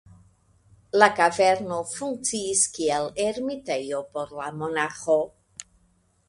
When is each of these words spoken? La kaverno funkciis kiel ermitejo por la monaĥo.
La 1.01 1.09
kaverno 1.19 1.77
funkciis 1.91 2.63
kiel 2.79 3.11
ermitejo 3.27 4.01
por 4.17 4.35
la 4.41 4.49
monaĥo. 4.63 5.21